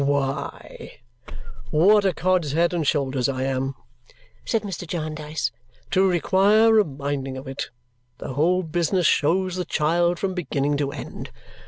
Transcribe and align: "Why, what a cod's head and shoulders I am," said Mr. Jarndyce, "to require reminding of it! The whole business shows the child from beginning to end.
"Why, 0.03 0.99
what 1.69 2.05
a 2.05 2.13
cod's 2.15 2.53
head 2.53 2.73
and 2.73 2.87
shoulders 2.87 3.29
I 3.29 3.43
am," 3.43 3.75
said 4.45 4.63
Mr. 4.63 4.87
Jarndyce, 4.87 5.51
"to 5.91 6.09
require 6.09 6.73
reminding 6.73 7.37
of 7.37 7.47
it! 7.47 7.69
The 8.17 8.33
whole 8.33 8.63
business 8.63 9.05
shows 9.05 9.57
the 9.57 9.63
child 9.65 10.17
from 10.17 10.33
beginning 10.33 10.75
to 10.77 10.91
end. 10.91 11.29